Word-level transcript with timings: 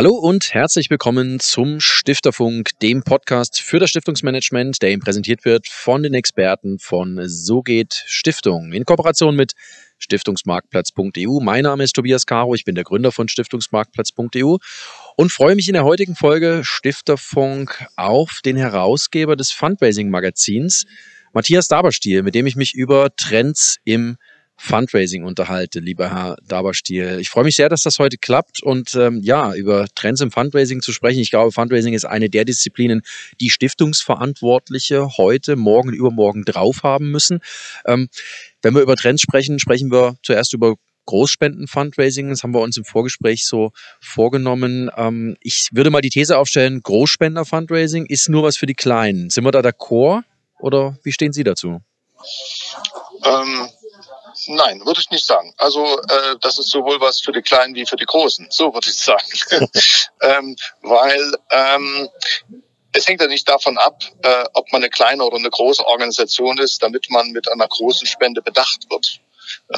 Hallo 0.00 0.14
und 0.14 0.54
herzlich 0.54 0.88
willkommen 0.88 1.40
zum 1.40 1.78
Stifterfunk, 1.78 2.70
dem 2.78 3.02
Podcast 3.02 3.60
für 3.60 3.78
das 3.78 3.90
Stiftungsmanagement, 3.90 4.80
der 4.80 4.92
Ihnen 4.92 5.02
präsentiert 5.02 5.44
wird 5.44 5.68
von 5.68 6.02
den 6.02 6.14
Experten 6.14 6.78
von 6.78 7.20
So 7.28 7.60
geht 7.60 8.04
Stiftung 8.06 8.72
in 8.72 8.86
Kooperation 8.86 9.36
mit 9.36 9.52
Stiftungsmarktplatz.eu. 9.98 11.40
Mein 11.42 11.64
Name 11.64 11.84
ist 11.84 11.92
Tobias 11.92 12.24
Caro, 12.24 12.54
ich 12.54 12.64
bin 12.64 12.76
der 12.76 12.84
Gründer 12.84 13.12
von 13.12 13.28
Stiftungsmarktplatz.eu 13.28 14.56
und 15.16 15.32
freue 15.32 15.54
mich 15.54 15.68
in 15.68 15.74
der 15.74 15.84
heutigen 15.84 16.16
Folge 16.16 16.62
Stifterfunk 16.64 17.84
auf 17.96 18.40
den 18.42 18.56
Herausgeber 18.56 19.36
des 19.36 19.52
Fundraising-Magazins, 19.52 20.86
Matthias 21.34 21.68
Daberstiel, 21.68 22.22
mit 22.22 22.34
dem 22.34 22.46
ich 22.46 22.56
mich 22.56 22.72
über 22.74 23.14
Trends 23.16 23.76
im 23.84 24.16
Fundraising 24.62 25.24
unterhalte, 25.24 25.80
lieber 25.80 26.10
Herr 26.10 26.36
Daberstiel. 26.46 27.18
Ich 27.18 27.30
freue 27.30 27.44
mich 27.44 27.56
sehr, 27.56 27.70
dass 27.70 27.82
das 27.82 27.98
heute 27.98 28.18
klappt 28.18 28.62
und 28.62 28.94
ähm, 28.94 29.20
ja, 29.22 29.54
über 29.54 29.86
Trends 29.94 30.20
im 30.20 30.30
Fundraising 30.30 30.82
zu 30.82 30.92
sprechen. 30.92 31.20
Ich 31.20 31.30
glaube, 31.30 31.50
Fundraising 31.50 31.94
ist 31.94 32.04
eine 32.04 32.28
der 32.28 32.44
Disziplinen, 32.44 33.00
die 33.40 33.48
Stiftungsverantwortliche 33.48 35.16
heute, 35.16 35.56
morgen, 35.56 35.94
übermorgen 35.94 36.44
drauf 36.44 36.82
haben 36.82 37.10
müssen. 37.10 37.40
Ähm, 37.86 38.10
wenn 38.60 38.74
wir 38.74 38.82
über 38.82 38.96
Trends 38.96 39.22
sprechen, 39.22 39.58
sprechen 39.58 39.90
wir 39.90 40.16
zuerst 40.22 40.52
über 40.52 40.74
Großspenden-Fundraising. 41.06 42.28
Das 42.28 42.42
haben 42.42 42.52
wir 42.52 42.60
uns 42.60 42.76
im 42.76 42.84
Vorgespräch 42.84 43.46
so 43.46 43.72
vorgenommen. 44.00 44.90
Ähm, 44.94 45.38
ich 45.40 45.68
würde 45.72 45.88
mal 45.88 46.02
die 46.02 46.10
These 46.10 46.36
aufstellen, 46.36 46.82
Großspender-Fundraising 46.82 48.04
ist 48.04 48.28
nur 48.28 48.42
was 48.42 48.58
für 48.58 48.66
die 48.66 48.74
Kleinen. 48.74 49.30
Sind 49.30 49.44
wir 49.44 49.52
da 49.52 49.60
d'accord 49.60 50.22
oder 50.58 50.98
wie 51.02 51.12
stehen 51.12 51.32
Sie 51.32 51.44
dazu? 51.44 51.80
Ähm, 53.24 53.68
Nein, 54.48 54.84
würde 54.84 55.00
ich 55.00 55.10
nicht 55.10 55.26
sagen. 55.26 55.52
Also 55.58 55.98
äh, 56.00 56.36
das 56.40 56.58
ist 56.58 56.70
sowohl 56.70 57.00
was 57.00 57.20
für 57.20 57.32
die 57.32 57.42
Kleinen 57.42 57.74
wie 57.74 57.86
für 57.86 57.96
die 57.96 58.06
Großen. 58.06 58.48
So 58.50 58.72
würde 58.72 58.88
ich 58.88 58.96
sagen. 58.96 59.26
ähm, 60.22 60.56
weil 60.82 61.32
ähm, 61.50 62.08
es 62.92 63.06
hängt 63.06 63.20
ja 63.20 63.28
nicht 63.28 63.48
davon 63.48 63.78
ab, 63.78 64.02
äh, 64.22 64.44
ob 64.54 64.72
man 64.72 64.82
eine 64.82 64.90
kleine 64.90 65.24
oder 65.24 65.36
eine 65.36 65.50
große 65.50 65.84
Organisation 65.86 66.58
ist, 66.58 66.82
damit 66.82 67.10
man 67.10 67.30
mit 67.30 67.50
einer 67.50 67.68
großen 67.68 68.06
Spende 68.06 68.42
bedacht 68.42 68.90
wird. 68.90 69.20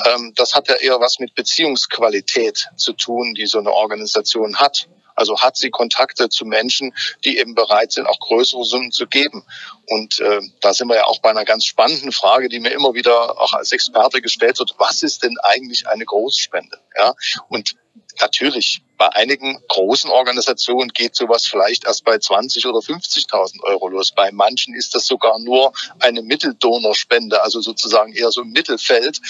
Ähm, 0.06 0.32
das 0.36 0.54
hat 0.54 0.68
ja 0.68 0.74
eher 0.74 1.00
was 1.00 1.18
mit 1.18 1.34
Beziehungsqualität 1.34 2.68
zu 2.76 2.92
tun, 2.92 3.34
die 3.34 3.46
so 3.46 3.58
eine 3.58 3.72
Organisation 3.72 4.56
hat. 4.56 4.88
Also 5.14 5.40
hat 5.40 5.56
sie 5.56 5.70
Kontakte 5.70 6.28
zu 6.28 6.44
Menschen, 6.44 6.94
die 7.24 7.38
eben 7.38 7.54
bereit 7.54 7.92
sind, 7.92 8.06
auch 8.06 8.18
größere 8.18 8.64
Summen 8.64 8.92
zu 8.92 9.06
geben. 9.06 9.44
Und 9.86 10.20
äh, 10.20 10.40
da 10.60 10.74
sind 10.74 10.88
wir 10.88 10.96
ja 10.96 11.04
auch 11.04 11.20
bei 11.20 11.30
einer 11.30 11.44
ganz 11.44 11.64
spannenden 11.64 12.12
Frage, 12.12 12.48
die 12.48 12.60
mir 12.60 12.70
immer 12.70 12.94
wieder 12.94 13.40
auch 13.40 13.52
als 13.52 13.72
Experte 13.72 14.20
gestellt 14.20 14.58
wird. 14.58 14.74
Was 14.78 15.02
ist 15.02 15.22
denn 15.22 15.36
eigentlich 15.42 15.88
eine 15.88 16.04
Großspende? 16.04 16.78
Ja, 16.96 17.14
und 17.48 17.76
natürlich 18.20 18.82
bei 19.02 19.08
einigen 19.16 19.60
großen 19.66 20.08
Organisationen 20.12 20.90
geht 20.90 21.16
sowas 21.16 21.44
vielleicht 21.44 21.86
erst 21.86 22.04
bei 22.04 22.18
20 22.18 22.66
oder 22.66 22.78
50.000 22.78 23.60
Euro 23.64 23.88
los. 23.88 24.12
Bei 24.12 24.30
manchen 24.30 24.76
ist 24.76 24.94
das 24.94 25.08
sogar 25.08 25.40
nur 25.40 25.72
eine 25.98 26.22
Mitteldonorspende, 26.22 27.42
also 27.42 27.60
sozusagen 27.60 28.12
eher 28.12 28.30
so 28.30 28.42
im 28.42 28.50
Mittelfeld. 28.50 29.20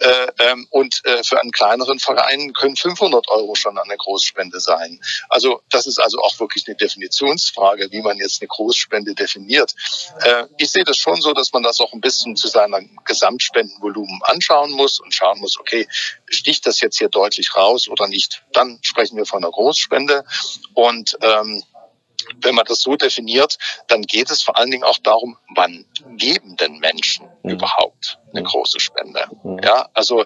Äh, 0.00 0.26
ähm, 0.38 0.66
und 0.68 1.00
äh, 1.04 1.22
für 1.24 1.40
einen 1.40 1.50
kleineren 1.50 1.98
Verein 1.98 2.52
können 2.52 2.76
500 2.76 3.26
Euro 3.28 3.54
schon 3.54 3.78
eine 3.78 3.96
Großspende 3.96 4.60
sein. 4.60 5.00
Also 5.30 5.62
das 5.70 5.86
ist 5.86 5.98
also 5.98 6.18
auch 6.18 6.38
wirklich 6.38 6.68
eine 6.68 6.76
Definitionsfrage, 6.76 7.90
wie 7.90 8.02
man 8.02 8.18
jetzt 8.18 8.42
eine 8.42 8.48
Großspende 8.48 9.14
definiert. 9.14 9.72
Äh, 10.20 10.44
ich 10.58 10.70
sehe 10.70 10.84
das 10.84 10.98
schon 10.98 11.22
so, 11.22 11.32
dass 11.32 11.54
man 11.54 11.62
das 11.62 11.80
auch 11.80 11.94
ein 11.94 12.02
bisschen 12.02 12.36
zu 12.36 12.48
seinem 12.48 12.98
Gesamtspendenvolumen 13.06 14.20
anschauen 14.24 14.72
muss 14.72 15.00
und 15.00 15.14
schauen 15.14 15.40
muss, 15.40 15.58
okay, 15.58 15.88
sticht 16.28 16.66
das 16.66 16.82
jetzt 16.82 16.98
hier 16.98 17.08
deutlich 17.08 17.56
raus 17.56 17.88
oder 17.88 18.08
nicht? 18.08 18.44
Dann 18.52 18.78
sprechen 18.82 19.16
wir 19.16 19.21
wir 19.22 19.26
von 19.26 19.42
einer 19.42 19.52
Großspende. 19.52 20.24
Und 20.74 21.16
ähm, 21.22 21.62
wenn 22.40 22.54
man 22.54 22.64
das 22.66 22.80
so 22.80 22.96
definiert, 22.96 23.58
dann 23.88 24.02
geht 24.02 24.30
es 24.30 24.42
vor 24.42 24.56
allen 24.56 24.70
Dingen 24.70 24.84
auch 24.84 24.98
darum, 24.98 25.36
wann 25.54 25.84
geben 26.16 26.56
denn 26.56 26.78
Menschen 26.78 27.28
mhm. 27.42 27.50
überhaupt 27.50 28.18
eine 28.32 28.42
große 28.42 28.80
Spende? 28.80 29.26
Mhm. 29.42 29.60
Ja, 29.62 29.88
also 29.94 30.24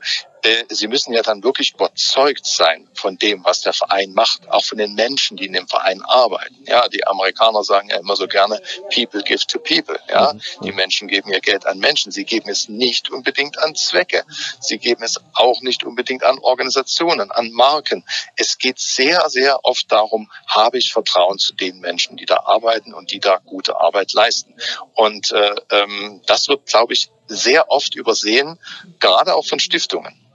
sie 0.69 0.89
müssen 0.89 1.12
ja 1.12 1.23
dann 1.23 1.43
wirklich 1.43 1.75
überzeugt 1.75 2.47
sein 2.47 2.89
von 2.95 3.17
dem, 3.19 3.45
was 3.45 3.61
der 3.61 3.73
Verein 3.73 4.12
macht, 4.12 4.49
auch 4.51 4.65
von 4.65 4.79
den 4.79 4.95
Menschen, 4.95 5.37
die 5.37 5.47
in 5.47 5.53
dem 5.53 5.69
Verein 5.69 6.03
arbeiten. 6.03 6.57
Ja, 6.67 6.89
die 6.89 7.07
Amerikaner 7.07 7.65
sagen 7.65 7.91
ja 7.91 7.97
immer 7.97 8.17
so 8.17 8.27
gerne, 8.27 8.61
people 8.95 9.23
give 9.23 9.47
to 9.47 9.59
people. 9.59 9.99
Ja, 10.09 10.33
mhm. 10.33 10.41
die 10.62 10.73
Menschen 10.73 11.09
geben 11.09 11.33
ihr 11.33 11.41
Geld 11.41 11.67
an 11.67 11.79
Menschen. 11.79 12.12
Sie 12.12 12.25
geben 12.25 12.49
es 12.51 12.69
nicht 12.69 13.11
unbedingt 13.11 13.59
an 13.59 13.75
Zwecke. 13.75 14.25
Sie 14.61 14.79
geben 14.79 15.03
es 15.03 15.21
auch 15.34 15.62
nicht 15.62 15.84
unbedingt 15.84 16.25
an 16.25 16.39
Organisationen, 16.39 17.31
an 17.31 17.51
Marken. 17.53 18.05
Es 18.37 18.59
geht 18.59 18.78
sehr, 18.78 19.28
sehr 19.31 19.65
oft 19.65 19.91
darum, 19.91 20.31
habe 20.47 20.78
ich 20.78 20.93
Vertrauen 20.93 21.39
zu 21.39 21.55
den 21.55 21.81
Menschen, 21.81 22.17
die 22.17 22.27
da 22.27 22.43
arbeiten 22.45 22.95
und 22.95 23.11
die 23.11 23.21
da 23.21 23.39
gute 23.39 23.81
Arbeit 23.81 24.13
leisten. 24.13 24.55
Und 24.95 25.33
äh, 25.33 25.55
ähm, 25.71 26.23
das 26.27 26.49
wird, 26.49 26.67
glaube 26.67 26.93
ich, 26.93 27.11
sehr 27.28 27.71
oft 27.71 27.95
übersehen, 27.95 28.59
gerade 29.01 29.34
auch 29.34 29.47
von 29.47 29.59
Stiftungen. 29.59 30.25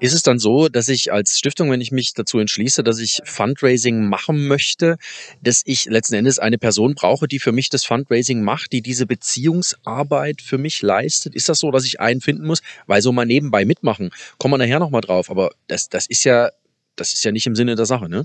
Ist 0.00 0.14
es 0.14 0.22
dann 0.22 0.38
so, 0.38 0.68
dass 0.68 0.88
ich 0.88 1.12
als 1.12 1.38
Stiftung, 1.38 1.70
wenn 1.70 1.82
ich 1.82 1.92
mich 1.92 2.14
dazu 2.14 2.38
entschließe, 2.38 2.82
dass 2.82 2.98
ich 2.98 3.20
Fundraising 3.24 4.08
machen 4.08 4.46
möchte, 4.46 4.96
dass 5.42 5.62
ich 5.66 5.84
letzten 5.84 6.14
Endes 6.14 6.38
eine 6.38 6.56
Person 6.56 6.94
brauche, 6.94 7.28
die 7.28 7.38
für 7.38 7.52
mich 7.52 7.68
das 7.68 7.84
Fundraising 7.84 8.42
macht, 8.42 8.72
die 8.72 8.80
diese 8.80 9.06
Beziehungsarbeit 9.06 10.40
für 10.40 10.56
mich 10.56 10.80
leistet? 10.80 11.34
Ist 11.34 11.50
das 11.50 11.58
so, 11.58 11.70
dass 11.70 11.84
ich 11.84 12.00
einen 12.00 12.22
finden 12.22 12.46
muss? 12.46 12.62
Weil 12.86 13.02
so 13.02 13.12
mal 13.12 13.26
nebenbei 13.26 13.66
mitmachen, 13.66 14.10
kommen 14.38 14.54
wir 14.54 14.58
nachher 14.58 14.78
nochmal 14.78 15.02
drauf. 15.02 15.30
Aber 15.30 15.50
das, 15.68 15.90
das 15.90 16.06
ist 16.06 16.24
ja, 16.24 16.50
das 16.96 17.12
ist 17.12 17.22
ja 17.22 17.30
nicht 17.30 17.46
im 17.46 17.54
Sinne 17.54 17.76
der 17.76 17.86
Sache, 17.86 18.08
ne? 18.08 18.24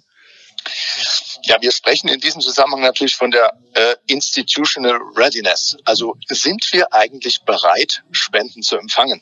Ja, 1.44 1.62
wir 1.62 1.72
sprechen 1.72 2.08
in 2.08 2.20
diesem 2.20 2.42
Zusammenhang 2.42 2.82
natürlich 2.82 3.16
von 3.16 3.30
der 3.30 3.54
äh, 3.74 3.96
Institutional 4.08 4.98
Readiness. 5.16 5.78
Also 5.84 6.16
sind 6.30 6.72
wir 6.72 6.92
eigentlich 6.94 7.42
bereit, 7.42 8.04
Spenden 8.12 8.64
zu 8.64 8.78
empfangen? 8.78 9.22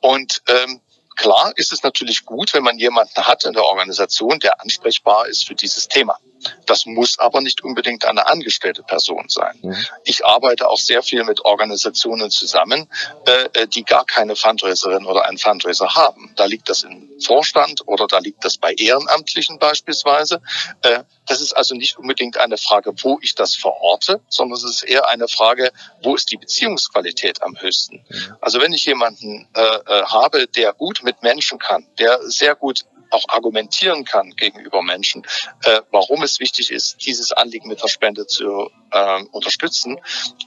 Und 0.00 0.42
ähm, 0.48 0.80
klar 1.14 1.52
ist 1.56 1.72
es 1.72 1.82
natürlich 1.82 2.24
gut, 2.24 2.54
wenn 2.54 2.62
man 2.62 2.78
jemanden 2.78 3.16
hat 3.16 3.44
in 3.44 3.52
der 3.52 3.64
Organisation, 3.64 4.38
der 4.40 4.60
ansprechbar 4.60 5.26
ist 5.28 5.46
für 5.46 5.54
dieses 5.54 5.88
Thema. 5.88 6.18
Das 6.66 6.86
muss 6.86 7.18
aber 7.18 7.40
nicht 7.40 7.62
unbedingt 7.62 8.04
eine 8.04 8.26
angestellte 8.26 8.82
Person 8.82 9.28
sein. 9.28 9.58
Mhm. 9.62 9.76
Ich 10.04 10.24
arbeite 10.24 10.68
auch 10.68 10.78
sehr 10.78 11.02
viel 11.02 11.24
mit 11.24 11.44
Organisationen 11.44 12.30
zusammen, 12.30 12.88
äh, 13.26 13.62
äh, 13.62 13.66
die 13.68 13.84
gar 13.84 14.04
keine 14.04 14.36
Fundraiserin 14.36 15.06
oder 15.06 15.24
einen 15.24 15.38
Fundraiser 15.38 15.94
haben. 15.94 16.32
Da 16.36 16.46
liegt 16.46 16.68
das 16.68 16.82
im 16.82 17.10
Vorstand 17.20 17.86
oder 17.86 18.06
da 18.06 18.18
liegt 18.18 18.44
das 18.44 18.58
bei 18.58 18.72
Ehrenamtlichen 18.72 19.58
beispielsweise. 19.58 20.40
Äh, 20.82 21.04
das 21.26 21.40
ist 21.40 21.54
also 21.54 21.74
nicht 21.74 21.98
unbedingt 21.98 22.36
eine 22.36 22.58
Frage, 22.58 22.92
wo 23.02 23.18
ich 23.22 23.34
das 23.34 23.54
verorte, 23.54 24.20
sondern 24.28 24.58
es 24.58 24.64
ist 24.64 24.82
eher 24.82 25.08
eine 25.08 25.28
Frage, 25.28 25.72
wo 26.02 26.14
ist 26.14 26.30
die 26.30 26.36
Beziehungsqualität 26.36 27.42
am 27.42 27.58
höchsten. 27.58 28.04
Mhm. 28.08 28.36
Also 28.40 28.60
wenn 28.60 28.72
ich 28.72 28.84
jemanden 28.84 29.48
habe, 29.54 30.46
der 30.48 30.72
gut 30.72 31.02
mit 31.02 31.22
Menschen 31.22 31.58
kann, 31.58 31.86
der 31.98 32.20
sehr 32.28 32.54
gut 32.54 32.84
auch 33.10 33.24
argumentieren 33.28 34.04
kann 34.04 34.30
gegenüber 34.36 34.82
Menschen, 34.82 35.22
äh, 35.64 35.80
warum 35.90 36.22
es 36.22 36.40
wichtig 36.40 36.70
ist, 36.70 37.04
dieses 37.04 37.32
Anliegen 37.32 37.68
mit 37.68 37.82
der 37.82 37.88
Spende 37.88 38.26
zu 38.26 38.70
äh, 38.90 39.22
unterstützen, 39.32 40.00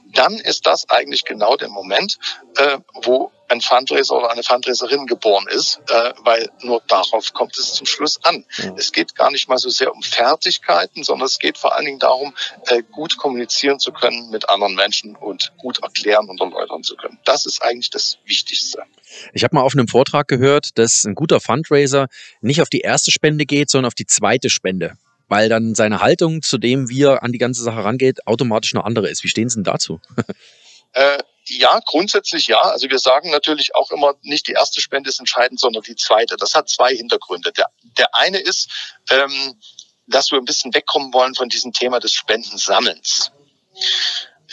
dann 0.06 0.34
ist 0.34 0.66
das 0.66 0.88
eigentlich 0.88 1.24
genau 1.24 1.56
der 1.56 1.68
Moment, 1.68 2.18
äh, 2.56 2.78
wo 3.02 3.32
ein 3.48 3.60
Fundraiser 3.60 4.16
oder 4.16 4.30
eine 4.30 4.42
Fundraiserin 4.42 5.06
geboren 5.06 5.46
ist, 5.48 5.80
äh, 5.88 6.12
weil 6.22 6.50
nur 6.62 6.82
darauf 6.86 7.32
kommt 7.32 7.56
es 7.58 7.74
zum 7.74 7.86
Schluss 7.86 8.22
an. 8.24 8.44
Mhm. 8.58 8.74
Es 8.76 8.92
geht 8.92 9.14
gar 9.14 9.30
nicht 9.30 9.48
mal 9.48 9.58
so 9.58 9.70
sehr 9.70 9.92
um 9.92 10.02
Fertigkeiten, 10.02 11.04
sondern 11.04 11.26
es 11.26 11.38
geht 11.38 11.58
vor 11.58 11.74
allen 11.74 11.86
Dingen 11.86 11.98
darum, 11.98 12.34
äh, 12.66 12.82
gut 12.92 13.16
kommunizieren 13.16 13.78
zu 13.78 13.92
können 13.92 14.30
mit 14.30 14.48
anderen 14.48 14.74
Menschen 14.74 15.16
und 15.16 15.52
gut 15.58 15.82
erklären 15.82 16.28
und 16.28 16.40
erläutern 16.40 16.82
zu 16.82 16.96
können. 16.96 17.18
Das 17.24 17.46
ist 17.46 17.62
eigentlich 17.62 17.90
das 17.90 18.18
Wichtigste. 18.24 18.82
Ich 19.32 19.44
habe 19.44 19.56
mal 19.56 19.62
auf 19.62 19.72
einem 19.72 19.88
Vortrag 19.88 20.28
gehört, 20.28 20.78
dass 20.78 21.04
ein 21.04 21.14
guter 21.14 21.40
Fundraiser 21.40 22.08
nicht 22.40 22.60
auf 22.60 22.68
die 22.68 22.80
erste 22.80 23.10
Spende 23.10 23.46
geht, 23.46 23.70
sondern 23.70 23.88
auf 23.88 23.94
die 23.94 24.06
zweite 24.06 24.50
Spende 24.50 24.96
weil 25.30 25.50
dann 25.50 25.74
seine 25.74 26.00
Haltung, 26.00 26.40
zu 26.40 26.56
dem 26.56 26.88
wie 26.88 27.02
er 27.02 27.22
an 27.22 27.32
die 27.32 27.38
ganze 27.38 27.62
Sache 27.62 27.84
rangeht, 27.84 28.26
automatisch 28.26 28.74
eine 28.74 28.84
andere 28.84 29.08
ist. 29.08 29.22
Wie 29.24 29.28
stehen 29.28 29.48
Sie 29.48 29.56
denn 29.56 29.64
dazu? 29.64 30.00
Äh, 30.94 31.18
ja, 31.58 31.80
grundsätzlich 31.84 32.46
ja. 32.46 32.60
Also 32.60 32.88
wir 32.88 32.98
sagen 32.98 33.30
natürlich 33.30 33.74
auch 33.74 33.90
immer, 33.90 34.14
nicht 34.22 34.46
die 34.46 34.52
erste 34.52 34.80
Spende 34.80 35.10
ist 35.10 35.18
entscheidend, 35.18 35.60
sondern 35.60 35.82
die 35.82 35.96
zweite. 35.96 36.36
Das 36.36 36.54
hat 36.54 36.68
zwei 36.68 36.94
Hintergründe. 36.94 37.52
Der, 37.52 37.66
der 37.98 38.14
eine 38.14 38.38
ist, 38.38 38.68
ähm, 39.10 39.60
dass 40.06 40.30
wir 40.30 40.38
ein 40.38 40.44
bisschen 40.44 40.72
wegkommen 40.74 41.12
wollen 41.12 41.34
von 41.34 41.48
diesem 41.48 41.72
Thema 41.72 41.98
des 42.00 42.12
Spendensammelns. 42.12 43.32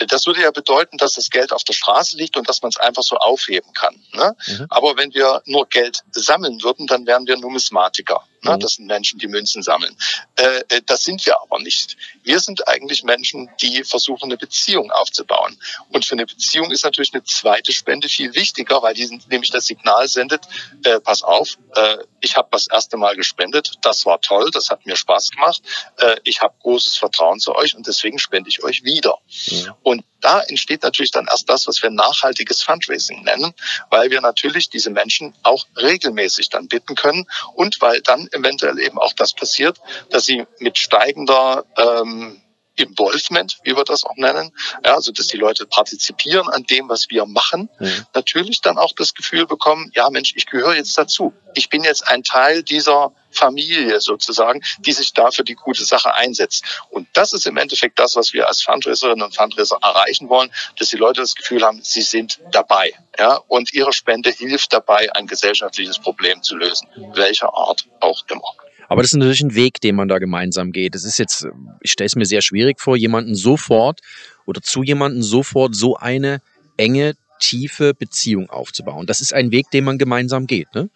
Das 0.07 0.27
würde 0.27 0.41
ja 0.41 0.51
bedeuten, 0.51 0.97
dass 0.97 1.13
das 1.13 1.29
Geld 1.29 1.53
auf 1.53 1.63
der 1.63 1.73
Straße 1.73 2.17
liegt 2.17 2.35
und 2.35 2.49
dass 2.49 2.61
man 2.61 2.69
es 2.69 2.77
einfach 2.77 3.03
so 3.03 3.15
aufheben 3.15 3.71
kann. 3.73 3.95
Ne? 4.11 4.35
Mhm. 4.47 4.65
Aber 4.69 4.97
wenn 4.97 5.13
wir 5.13 5.41
nur 5.45 5.67
Geld 5.69 6.03
sammeln 6.11 6.61
würden, 6.63 6.85
dann 6.87 7.05
wären 7.05 7.25
wir 7.27 7.37
Numismatiker. 7.37 8.21
Mhm. 8.53 8.59
Das 8.59 8.73
sind 8.73 8.87
Menschen, 8.87 9.19
die 9.19 9.27
Münzen 9.27 9.63
sammeln. 9.63 9.95
Äh, 10.35 10.63
äh, 10.69 10.81
das 10.85 11.03
sind 11.03 11.25
wir 11.25 11.39
aber 11.41 11.59
nicht. 11.59 11.97
Wir 12.23 12.39
sind 12.39 12.67
eigentlich 12.67 13.03
Menschen, 13.03 13.49
die 13.61 13.83
versuchen, 13.83 14.25
eine 14.25 14.37
Beziehung 14.37 14.91
aufzubauen. 14.91 15.57
Und 15.89 16.05
für 16.05 16.13
eine 16.13 16.25
Beziehung 16.25 16.71
ist 16.71 16.83
natürlich 16.83 17.13
eine 17.13 17.23
zweite 17.23 17.71
Spende 17.71 18.09
viel 18.09 18.33
wichtiger, 18.35 18.81
weil 18.81 18.93
die 18.93 19.19
nämlich 19.29 19.51
das 19.51 19.65
Signal 19.65 20.07
sendet, 20.07 20.45
äh, 20.83 20.99
pass 20.99 21.23
auf, 21.23 21.57
äh, 21.75 21.97
ich 22.21 22.37
habe 22.37 22.49
das 22.51 22.67
erste 22.67 22.97
Mal 22.97 23.15
gespendet, 23.15 23.73
das 23.81 24.05
war 24.05 24.19
toll, 24.21 24.49
das 24.51 24.69
hat 24.69 24.85
mir 24.85 24.95
Spaß 24.95 25.31
gemacht, 25.31 25.61
äh, 25.97 26.15
ich 26.23 26.41
habe 26.41 26.53
großes 26.61 26.97
Vertrauen 26.97 27.39
zu 27.39 27.55
euch 27.55 27.75
und 27.75 27.87
deswegen 27.87 28.19
spende 28.19 28.49
ich 28.49 28.63
euch 28.63 28.83
wieder. 28.83 29.17
Ja. 29.45 29.77
Und 29.83 30.03
da 30.21 30.41
entsteht 30.41 30.81
natürlich 30.81 31.11
dann 31.11 31.27
erst 31.29 31.47
das, 31.49 31.67
was 31.67 31.83
wir 31.83 31.91
nachhaltiges 31.91 32.63
Fundraising 32.63 33.23
nennen, 33.23 33.53
weil 33.91 34.09
wir 34.09 34.21
natürlich 34.21 34.69
diese 34.71 34.89
Menschen 34.89 35.35
auch 35.43 35.67
regelmäßig 35.77 36.49
dann 36.49 36.67
bitten 36.67 36.95
können 36.95 37.27
und 37.53 37.79
weil 37.79 38.01
dann 38.01 38.27
eventuell 38.35 38.79
eben 38.79 38.99
auch 38.99 39.13
das 39.13 39.33
passiert, 39.33 39.79
dass 40.09 40.25
sie 40.25 40.45
mit 40.59 40.77
steigender 40.77 41.65
ähm, 41.77 42.41
Involvement, 42.75 43.57
wie 43.63 43.75
wir 43.75 43.83
das 43.83 44.03
auch 44.03 44.15
nennen. 44.15 44.51
Ja, 44.83 44.95
also, 44.95 45.11
dass 45.11 45.27
die 45.27 45.37
Leute 45.37 45.65
partizipieren 45.65 46.49
an 46.49 46.63
dem, 46.63 46.89
was 46.89 47.09
wir 47.09 47.25
machen. 47.25 47.69
Mhm. 47.79 48.05
Natürlich 48.13 48.61
dann 48.61 48.77
auch 48.77 48.93
das 48.93 49.13
Gefühl 49.13 49.45
bekommen, 49.45 49.91
ja 49.95 50.09
Mensch, 50.09 50.33
ich 50.35 50.45
gehöre 50.45 50.75
jetzt 50.75 50.97
dazu. 50.97 51.33
Ich 51.53 51.69
bin 51.69 51.83
jetzt 51.83 52.07
ein 52.07 52.23
Teil 52.23 52.63
dieser 52.63 53.13
Familie 53.31 53.99
sozusagen, 54.01 54.61
die 54.79 54.93
sich 54.93 55.13
da 55.13 55.31
für 55.31 55.43
die 55.43 55.55
gute 55.55 55.83
Sache 55.85 56.13
einsetzt. 56.13 56.63
Und 56.89 57.07
das 57.13 57.33
ist 57.33 57.45
im 57.45 57.57
Endeffekt 57.57 57.99
das, 57.99 58.15
was 58.15 58.33
wir 58.33 58.47
als 58.47 58.61
Fundraiserinnen 58.61 59.23
und 59.23 59.35
Fundraiser 59.35 59.77
erreichen 59.81 60.29
wollen, 60.29 60.51
dass 60.77 60.89
die 60.89 60.97
Leute 60.97 61.21
das 61.21 61.35
Gefühl 61.35 61.63
haben, 61.63 61.81
sie 61.83 62.01
sind 62.01 62.39
dabei. 62.51 62.93
Ja, 63.17 63.39
und 63.47 63.73
ihre 63.73 63.93
Spende 63.93 64.31
hilft 64.31 64.73
dabei, 64.73 65.13
ein 65.15 65.27
gesellschaftliches 65.27 65.99
Problem 65.99 66.41
zu 66.43 66.55
lösen. 66.55 66.87
Welcher 67.13 67.53
Art 67.53 67.85
auch 67.99 68.23
immer. 68.29 68.53
Aber 68.87 69.01
das 69.01 69.11
ist 69.11 69.17
natürlich 69.17 69.41
ein 69.41 69.55
Weg, 69.55 69.81
den 69.81 69.95
man 69.95 70.07
da 70.07 70.19
gemeinsam 70.19 70.71
geht. 70.71 70.95
Das 70.95 71.03
ist 71.03 71.17
jetzt, 71.17 71.47
ich 71.81 71.91
stelle 71.91 72.07
es 72.07 72.15
mir 72.15 72.25
sehr 72.25 72.41
schwierig 72.41 72.79
vor, 72.79 72.95
jemanden 72.95 73.35
sofort 73.35 74.01
oder 74.45 74.61
zu 74.61 74.83
jemanden 74.83 75.23
sofort 75.23 75.75
so 75.75 75.95
eine 75.97 76.41
enge 76.77 77.15
tiefe 77.39 77.93
Beziehung 77.93 78.49
aufzubauen. 78.49 79.05
Das 79.05 79.21
ist 79.21 79.33
ein 79.33 79.51
Weg, 79.51 79.69
den 79.71 79.83
man 79.83 79.97
gemeinsam 79.97 80.47
geht, 80.47 80.73
ne? 80.73 80.89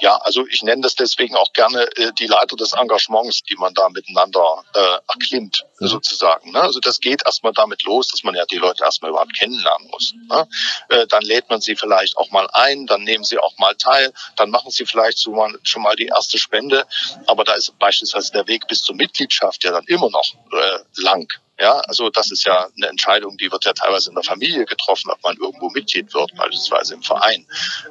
Ja, 0.00 0.16
also 0.16 0.46
ich 0.46 0.62
nenne 0.62 0.82
das 0.82 0.94
deswegen 0.94 1.36
auch 1.36 1.52
gerne 1.52 1.82
äh, 1.96 2.12
die 2.18 2.26
Leiter 2.26 2.56
des 2.56 2.72
Engagements, 2.72 3.42
die 3.42 3.56
man 3.56 3.74
da 3.74 3.88
miteinander 3.88 4.64
äh, 4.74 4.98
erklimmt, 5.08 5.64
mhm. 5.78 5.86
sozusagen. 5.88 6.52
Ne? 6.52 6.60
Also 6.60 6.80
das 6.80 7.00
geht 7.00 7.22
erstmal 7.24 7.52
damit 7.52 7.82
los, 7.82 8.08
dass 8.08 8.24
man 8.24 8.34
ja 8.34 8.44
die 8.46 8.56
Leute 8.56 8.84
erstmal 8.84 9.10
überhaupt 9.10 9.34
kennenlernen 9.34 9.88
muss. 9.90 10.14
Ne? 10.28 10.48
Äh, 10.88 11.06
dann 11.08 11.22
lädt 11.22 11.50
man 11.50 11.60
sie 11.60 11.76
vielleicht 11.76 12.16
auch 12.16 12.30
mal 12.30 12.48
ein, 12.52 12.86
dann 12.86 13.04
nehmen 13.04 13.24
sie 13.24 13.38
auch 13.38 13.56
mal 13.58 13.74
teil, 13.74 14.12
dann 14.36 14.50
machen 14.50 14.70
sie 14.70 14.86
vielleicht 14.86 15.18
so 15.18 15.32
mal, 15.32 15.52
schon 15.64 15.82
mal 15.82 15.96
die 15.96 16.06
erste 16.06 16.38
Spende. 16.38 16.86
Aber 17.26 17.44
da 17.44 17.54
ist 17.54 17.78
beispielsweise 17.78 18.32
der 18.32 18.46
Weg 18.46 18.66
bis 18.68 18.82
zur 18.82 18.94
Mitgliedschaft 18.94 19.64
ja 19.64 19.72
dann 19.72 19.84
immer 19.86 20.10
noch 20.10 20.34
äh, 20.52 20.78
lang. 21.02 21.30
Ja, 21.60 21.74
also 21.80 22.08
das 22.08 22.30
ist 22.30 22.44
ja 22.44 22.68
eine 22.74 22.88
Entscheidung, 22.88 23.36
die 23.36 23.52
wird 23.52 23.66
ja 23.66 23.74
teilweise 23.74 24.08
in 24.08 24.14
der 24.14 24.24
Familie 24.24 24.64
getroffen, 24.64 25.10
ob 25.10 25.22
man 25.22 25.36
irgendwo 25.36 25.68
Mitglied 25.68 26.12
wird, 26.14 26.34
beispielsweise 26.34 26.94
im 26.94 27.02
Verein, 27.02 27.46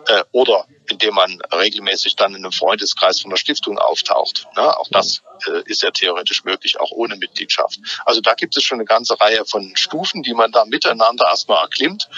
äh, 0.07 0.23
oder 0.31 0.65
indem 0.87 1.13
man 1.13 1.39
regelmäßig 1.53 2.15
dann 2.15 2.31
in 2.31 2.43
einem 2.43 2.51
Freundeskreis 2.51 3.21
von 3.21 3.29
der 3.29 3.37
Stiftung 3.37 3.77
auftaucht. 3.77 4.47
Ne? 4.55 4.75
Auch 4.75 4.87
das 4.89 5.21
äh, 5.47 5.61
ist 5.65 5.83
ja 5.83 5.91
theoretisch 5.91 6.43
möglich, 6.43 6.79
auch 6.79 6.89
ohne 6.89 7.15
Mitgliedschaft. 7.15 7.79
Also 8.05 8.21
da 8.21 8.33
gibt 8.33 8.57
es 8.57 8.63
schon 8.63 8.77
eine 8.77 8.85
ganze 8.85 9.19
Reihe 9.19 9.45
von 9.45 9.75
Stufen, 9.75 10.23
die 10.23 10.33
man 10.33 10.51
da 10.51 10.65
miteinander 10.65 11.27
erstmal 11.27 11.63
erklimmt. 11.63 12.09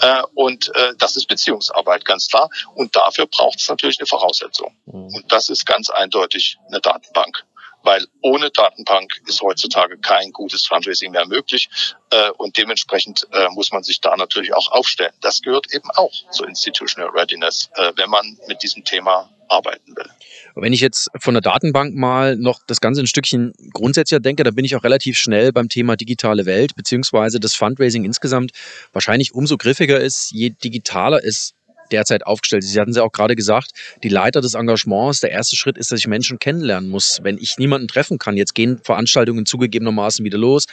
Äh, 0.00 0.22
und 0.34 0.74
äh, 0.74 0.94
das 0.96 1.16
ist 1.16 1.26
Beziehungsarbeit, 1.26 2.06
ganz 2.06 2.28
klar. 2.28 2.48
Und 2.74 2.96
dafür 2.96 3.26
braucht 3.26 3.60
es 3.60 3.68
natürlich 3.68 4.00
eine 4.00 4.06
Voraussetzung. 4.06 4.74
Mhm. 4.86 5.14
Und 5.14 5.32
das 5.32 5.50
ist 5.50 5.66
ganz 5.66 5.90
eindeutig 5.90 6.56
eine 6.68 6.80
Datenbank 6.80 7.44
weil 7.84 8.06
ohne 8.22 8.50
Datenbank 8.50 9.20
ist 9.26 9.40
heutzutage 9.42 9.98
kein 9.98 10.32
gutes 10.32 10.66
Fundraising 10.66 11.12
mehr 11.12 11.26
möglich 11.26 11.68
äh, 12.10 12.30
und 12.38 12.56
dementsprechend 12.56 13.28
äh, 13.32 13.48
muss 13.50 13.70
man 13.70 13.82
sich 13.84 14.00
da 14.00 14.16
natürlich 14.16 14.54
auch 14.54 14.72
aufstellen. 14.72 15.12
Das 15.20 15.42
gehört 15.42 15.72
eben 15.72 15.90
auch 15.90 16.12
zur 16.30 16.48
Institutional 16.48 17.10
Readiness, 17.10 17.70
äh, 17.76 17.92
wenn 17.96 18.10
man 18.10 18.38
mit 18.48 18.62
diesem 18.62 18.84
Thema 18.84 19.30
arbeiten 19.48 19.94
will. 19.96 20.08
Wenn 20.54 20.72
ich 20.72 20.80
jetzt 20.80 21.10
von 21.20 21.34
der 21.34 21.42
Datenbank 21.42 21.94
mal 21.94 22.36
noch 22.36 22.60
das 22.66 22.80
Ganze 22.80 23.02
ein 23.02 23.06
Stückchen 23.06 23.52
grundsätzlicher 23.72 24.20
denke, 24.20 24.42
dann 24.42 24.54
bin 24.54 24.64
ich 24.64 24.74
auch 24.76 24.84
relativ 24.84 25.18
schnell 25.18 25.52
beim 25.52 25.68
Thema 25.68 25.96
digitale 25.96 26.46
Welt, 26.46 26.74
beziehungsweise 26.76 27.40
das 27.40 27.54
Fundraising 27.54 28.04
insgesamt 28.04 28.52
wahrscheinlich 28.92 29.34
umso 29.34 29.56
griffiger 29.56 30.00
ist, 30.00 30.30
je 30.30 30.50
digitaler 30.50 31.22
es 31.22 31.54
derzeit 31.90 32.26
aufgestellt 32.26 32.64
ist. 32.64 32.72
Sie 32.72 32.80
hatten 32.80 32.90
es 32.90 32.96
ja 32.96 33.02
auch 33.02 33.12
gerade 33.12 33.36
gesagt, 33.36 33.72
die 34.02 34.08
Leiter 34.08 34.40
des 34.40 34.54
Engagements, 34.54 35.20
der 35.20 35.30
erste 35.30 35.56
Schritt 35.56 35.78
ist, 35.78 35.92
dass 35.92 35.98
ich 35.98 36.06
Menschen 36.06 36.38
kennenlernen 36.38 36.90
muss. 36.90 37.20
Wenn 37.22 37.38
ich 37.38 37.58
niemanden 37.58 37.88
treffen 37.88 38.18
kann, 38.18 38.36
jetzt 38.36 38.54
gehen 38.54 38.78
Veranstaltungen 38.82 39.46
zugegebenermaßen 39.46 40.24
wieder 40.24 40.38
los. 40.38 40.66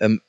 Ähm, 0.00 0.20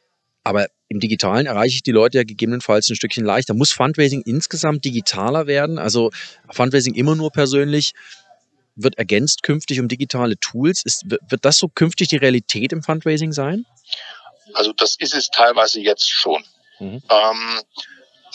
aber 0.44 0.68
im 0.88 1.02
Digitalen 1.02 1.46
erreiche 1.46 1.76
ich 1.76 1.84
die 1.84 1.92
Leute 1.92 2.20
ja 2.20 2.24
gegebenenfalls 2.24 2.90
ein 2.90 2.96
Stückchen 2.96 3.26
leichter. 3.26 3.54
Muss 3.54 3.74
Fundraising 3.74 4.22
insgesamt 4.22 4.86
digitaler 4.86 5.46
werden? 5.46 5.78
Also 5.78 6.12
Fundraising 6.50 6.96
immer 6.96 7.16
nur 7.16 7.32
persönlich? 7.32 7.94
Wird 8.76 8.98
ergänzt 8.98 9.44
künftig 9.44 9.80
um 9.82 9.90
digitale 9.90 10.38
Tools? 10.40 10.84
Ist, 10.86 11.04
wird 11.10 11.44
das 11.44 11.58
so 11.58 11.68
künftig 11.68 12.08
die 12.10 12.18
Realität 12.18 12.72
im 12.72 12.84
Fundraising 12.84 13.34
sein? 13.34 13.66
Also 14.54 14.72
das 14.72 14.96
ist 14.98 15.14
es 15.14 15.28
teilweise 15.28 15.82
jetzt 15.82 16.10
schon. 16.10 16.44
Mhm. 16.80 17.02
Ähm, 17.10 17.62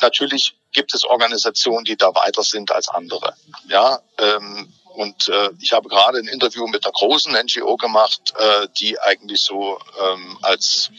natürlich 0.02 0.56
gibt 0.72 0.94
es 0.94 1.04
Organisationen, 1.04 1.84
die 1.84 1.96
da 1.96 2.14
weiter 2.14 2.42
sind 2.42 2.70
als 2.70 2.88
andere. 2.88 3.34
Ja, 3.68 4.00
ähm, 4.18 4.72
und 4.94 5.28
äh, 5.28 5.50
ich 5.60 5.72
habe 5.72 5.88
gerade 5.88 6.18
ein 6.18 6.28
Interview 6.28 6.66
mit 6.66 6.84
einer 6.84 6.92
großen 6.92 7.32
NGO 7.32 7.76
gemacht, 7.76 8.34
äh, 8.36 8.68
die 8.78 9.00
eigentlich 9.00 9.40
so 9.40 9.78
ähm, 10.00 10.38
als 10.42 10.90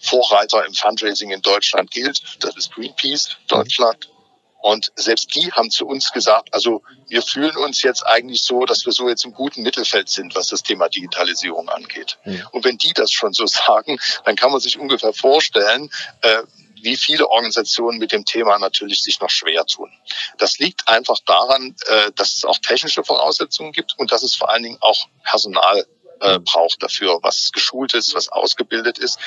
Vorreiter 0.00 0.64
im 0.64 0.74
Fundraising 0.74 1.30
in 1.30 1.42
Deutschland 1.42 1.90
gilt. 1.90 2.22
Das 2.40 2.56
ist 2.56 2.72
Greenpeace 2.72 3.36
Deutschland. 3.48 4.08
Und 4.60 4.92
selbst 4.94 5.34
die 5.34 5.50
haben 5.50 5.72
zu 5.72 5.86
uns 5.86 6.12
gesagt, 6.12 6.54
also 6.54 6.82
wir 7.08 7.22
fühlen 7.22 7.56
uns 7.56 7.82
jetzt 7.82 8.06
eigentlich 8.06 8.42
so, 8.42 8.64
dass 8.64 8.86
wir 8.86 8.92
so 8.92 9.08
jetzt 9.08 9.24
im 9.24 9.34
guten 9.34 9.62
Mittelfeld 9.62 10.08
sind, 10.08 10.36
was 10.36 10.46
das 10.46 10.62
Thema 10.62 10.88
Digitalisierung 10.88 11.68
angeht. 11.68 12.18
Ja. 12.24 12.46
Und 12.52 12.64
wenn 12.64 12.78
die 12.78 12.92
das 12.92 13.10
schon 13.10 13.32
so 13.32 13.46
sagen, 13.48 13.98
dann 14.24 14.36
kann 14.36 14.52
man 14.52 14.60
sich 14.60 14.78
ungefähr 14.78 15.12
vorstellen, 15.12 15.90
äh, 16.20 16.44
wie 16.82 16.96
viele 16.96 17.28
Organisationen 17.28 17.98
mit 17.98 18.12
dem 18.12 18.24
Thema 18.24 18.58
natürlich 18.58 19.02
sich 19.02 19.20
noch 19.20 19.30
schwer 19.30 19.64
tun. 19.66 19.90
Das 20.38 20.58
liegt 20.58 20.88
einfach 20.88 21.18
daran, 21.26 21.74
äh, 21.86 22.12
dass 22.14 22.36
es 22.36 22.44
auch 22.44 22.58
technische 22.58 23.04
Voraussetzungen 23.04 23.72
gibt 23.72 23.98
und 23.98 24.12
dass 24.12 24.22
es 24.22 24.34
vor 24.34 24.50
allen 24.50 24.62
Dingen 24.62 24.78
auch 24.80 25.06
Personal 25.24 25.86
äh, 26.22 26.38
braucht 26.38 26.82
dafür, 26.82 27.18
was 27.22 27.50
geschult 27.52 27.94
ist, 27.94 28.14
was 28.14 28.28
ausgebildet 28.28 28.98
ist. 28.98 29.18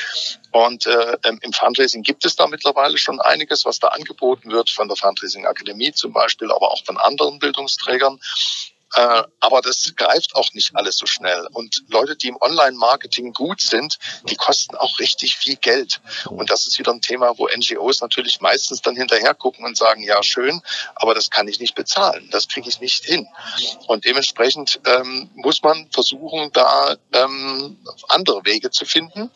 Und 0.52 0.86
äh, 0.86 1.18
im 1.42 1.54
Fundraising 1.54 2.04
gibt 2.04 2.26
es 2.26 2.36
da 2.36 2.48
mittlerweile 2.48 2.98
schon 2.98 3.20
einiges, 3.20 3.66
was 3.66 3.80
da 3.80 3.90
angeboten 3.90 4.52
wird 4.52 4.70
von 4.70 4.88
der 4.88 4.96
Fundraising 4.96 5.46
Akademie 5.46 5.92
zum 5.92 6.14
Beispiel, 6.14 6.52
aber 6.52 6.72
auch 6.72 6.84
von 6.86 6.98
anderen 6.98 7.40
Bildungsträgern. 7.40 8.20
Äh, 8.96 9.24
aber 9.42 9.62
das 9.62 9.94
greift 9.96 10.36
auch 10.36 10.52
nicht 10.54 10.76
alles 10.76 10.98
so 10.98 11.06
schnell. 11.06 11.48
Und 11.52 11.84
Leute, 11.90 12.16
die 12.16 12.30
im 12.30 12.38
Online-Marketing 12.40 13.34
gut 13.34 13.62
sind, 13.62 14.00
die 14.30 14.36
kosten 14.36 14.76
auch 14.76 15.00
richtig 15.00 15.36
viel 15.36 15.58
Geld. 15.58 16.02
Und 16.30 16.50
das 16.50 16.66
ist 16.66 16.80
wieder 16.80 16.92
ein 16.92 17.02
Thema, 17.02 17.38
wo 17.38 17.48
NGOs 17.48 18.02
natürlich 18.02 18.40
meistens 18.42 18.82
dann 18.82 18.96
hinterher 18.96 19.34
gucken 19.34 19.66
und 19.66 19.76
sagen, 19.76 20.02
ja, 20.04 20.24
schön, 20.24 20.62
aber 20.96 21.14
das 21.14 21.30
kann 21.30 21.48
ich 21.48 21.60
nicht 21.60 21.76
bezahlen. 21.76 22.30
Das 22.32 22.48
kriege 22.48 22.70
ich 22.70 22.80
nicht 22.80 23.04
hin. 23.04 23.28
Und 23.88 24.06
dementsprechend 24.06 24.80
ähm, 24.86 25.30
muss 25.36 25.62
man 25.62 25.90
versuchen, 25.92 26.52
da 26.54 26.96
ähm, 27.14 27.78
andere 28.08 28.46
Wege 28.46 28.72
zu 28.72 28.86
finden. 28.86 29.30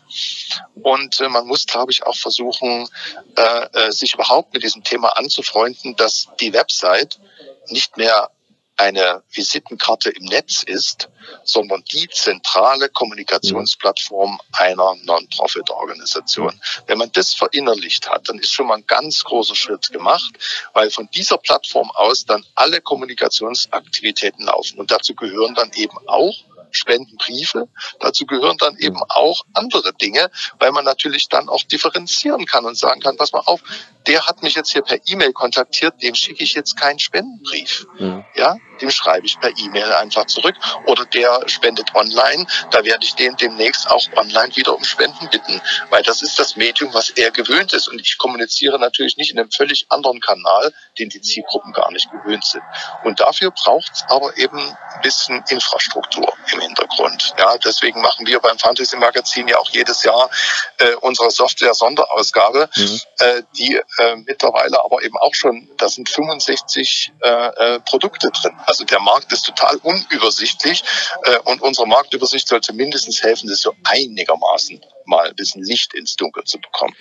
Und 0.76 1.20
äh, 1.20 1.28
man 1.28 1.46
muss, 1.46 1.66
glaube 1.66 1.92
ich, 1.92 2.06
auch 2.06 2.16
versuchen, 2.16 2.88
äh, 3.36 3.68
äh, 3.74 3.92
sich 3.92 4.14
überhaupt 4.14 4.54
mit 4.54 4.64
diesem 4.64 4.84
Thema 4.84 5.18
anzufreunden, 5.18 5.96
dass 5.98 6.28
die 6.40 6.54
Website 6.54 7.20
nicht 7.68 7.98
mehr 7.98 8.32
eine 8.80 9.24
Visitenkarte 9.32 10.10
im 10.10 10.24
Netz 10.24 10.64
ist, 10.64 11.10
sondern 11.44 11.84
die 11.92 12.08
zentrale 12.08 12.88
Kommunikationsplattform 12.88 14.40
einer 14.54 14.96
Non-Profit-Organisation. 15.04 16.60
Wenn 16.88 16.98
man 16.98 17.12
das 17.12 17.34
verinnerlicht 17.34 18.10
hat, 18.10 18.30
dann 18.30 18.40
ist 18.40 18.54
schon 18.54 18.68
mal 18.68 18.78
ein 18.78 18.88
ganz 18.88 19.26
großer 19.26 19.56
Schritt 19.56 19.92
gemacht, 19.92 20.32
weil 20.74 20.90
von 20.92 21.10
dieser 21.14 21.38
Plattform 21.38 21.92
aus 21.92 22.26
dann 22.26 22.46
alle 22.56 22.80
Kommunikationsaktivitäten 22.80 24.46
laufen. 24.46 24.80
Und 24.80 24.92
dazu 24.92 25.14
gehören 25.14 25.56
dann 25.56 25.72
eben 25.74 25.98
auch 26.08 26.34
Spendenbriefe. 26.72 27.68
Dazu 28.00 28.26
gehören 28.26 28.58
dann 28.58 28.78
eben 28.78 29.02
auch 29.10 29.44
andere 29.54 29.94
Dinge, 29.94 30.32
weil 30.60 30.72
man 30.72 30.86
natürlich 30.86 31.28
dann 31.28 31.50
auch 31.50 31.64
differenzieren 31.64 32.46
kann 32.46 32.66
und 32.66 32.78
sagen 32.78 33.02
kann, 33.02 33.18
pass 33.18 33.32
mal 33.34 33.44
auf, 33.46 33.62
der 34.08 34.26
hat 34.26 34.44
mich 34.44 34.56
jetzt 34.56 34.72
hier 34.72 34.82
per 34.82 35.00
E-Mail 35.06 35.34
kontaktiert, 35.34 36.02
dem 36.02 36.16
schicke 36.16 36.44
ich 36.44 36.54
jetzt 36.54 36.78
keinen 36.78 37.00
Spendenbrief. 37.00 37.88
Ja. 37.98 38.26
ja? 38.36 38.58
Dem 38.82 38.92
schreibe 38.92 39.26
ich 39.26 39.40
per 39.40 39.52
E-Mail 39.58 39.92
einfach 39.94 40.26
zurück. 40.26 40.56
Oder 40.86 41.06
der 41.06 41.48
spendet 41.48 41.96
online, 41.96 42.46
da 42.72 42.84
werde 42.84 43.06
ich 43.06 43.16
den 43.16 43.36
demnächst 43.38 43.90
auch 43.90 44.04
online 44.16 44.56
wieder 44.56 44.76
um 44.76 44.84
Spenden 44.84 45.30
bitten, 45.30 45.62
weil 45.90 46.04
das 46.04 46.22
ist 46.22 46.40
das 46.40 46.56
Medium, 46.56 46.94
was 46.94 47.10
er 47.12 47.32
gewöhnt 47.32 47.74
ist. 47.74 47.88
Und 47.88 48.00
ich 48.00 48.18
kommuniziere 48.18 48.80
natürlich 48.80 49.18
nicht 49.18 49.32
in 49.32 49.40
einem 49.40 49.52
völlig 49.52 49.86
anderen 49.90 50.20
Kanal, 50.20 50.74
den 50.98 51.10
die 51.10 51.22
Zielgruppen 51.22 51.74
gar 51.74 51.92
nicht 51.92 52.10
gewöhnt 52.12 52.46
sind. 52.46 52.64
Und 53.04 53.20
dafür 53.20 53.52
braucht 53.52 53.92
es 53.94 54.04
aber 54.10 54.38
eben 54.38 54.60
ein 54.60 55.02
bisschen 55.02 55.44
Infrastruktur 55.50 56.34
im 56.52 56.60
Hintergrund. 56.60 57.34
Ja, 57.38 57.58
deswegen 57.58 58.02
machen 58.02 58.26
wir 58.26 58.40
beim 58.40 58.58
Fantasy 58.58 58.98
Magazin 58.98 59.48
ja 59.48 59.58
auch 59.58 59.70
jedes 59.70 60.04
Jahr 60.04 60.30
äh, 60.78 60.96
unsere 61.02 61.32
Software-Sonderausgabe, 61.32 62.70
mhm. 62.76 63.00
äh, 63.20 63.44
die 63.58 63.76
äh, 63.76 64.16
mittlerweile 64.26 64.84
aber 64.84 65.04
eben 65.04 65.18
auch 65.18 65.34
schon, 65.34 65.70
da 65.78 65.90
sind 65.90 66.10
65 66.10 67.14
äh, 67.22 67.30
äh, 67.30 67.80
Produkte 67.82 68.30
drin. 68.32 68.58
Also 68.70 68.86
der 68.86 69.00
Markt 69.00 69.34
ist 69.34 69.48
total 69.48 69.78
unübersichtlich 69.78 70.84
äh, 71.24 71.40
und 71.46 71.60
unsere 71.64 71.88
Marktübersicht 71.88 72.48
sollte 72.48 72.72
mindestens 72.72 73.24
helfen, 73.24 73.50
das 73.50 73.62
so 73.62 73.74
einigermaßen 73.84 74.80
mal 75.06 75.28
ein 75.28 75.36
bisschen 75.36 75.64
Licht 75.64 75.96
ins 75.96 76.16
Dunkel 76.16 76.44
zu 76.44 76.60
bekommen. 76.60 76.96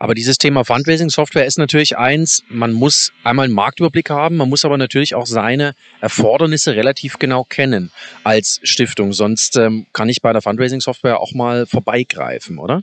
Aber 0.00 0.14
dieses 0.16 0.38
Thema 0.38 0.64
Fundraising-Software 0.64 1.46
ist 1.46 1.56
natürlich 1.56 1.96
eins, 1.96 2.42
man 2.48 2.72
muss 2.72 3.12
einmal 3.22 3.44
einen 3.44 3.54
Marktüberblick 3.54 4.10
haben, 4.10 4.36
man 4.36 4.48
muss 4.48 4.64
aber 4.64 4.76
natürlich 4.76 5.14
auch 5.14 5.26
seine 5.26 5.76
Erfordernisse 6.00 6.74
relativ 6.74 7.20
genau 7.20 7.44
kennen 7.44 7.92
als 8.24 8.58
Stiftung. 8.64 9.12
Sonst 9.12 9.56
ähm, 9.56 9.86
kann 9.92 10.08
ich 10.08 10.20
bei 10.20 10.32
der 10.32 10.42
Fundraising-Software 10.42 11.20
auch 11.20 11.30
mal 11.30 11.66
vorbeigreifen, 11.66 12.58
oder? 12.58 12.82